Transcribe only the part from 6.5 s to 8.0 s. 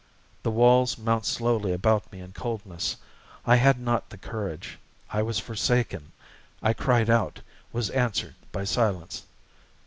I cried out, was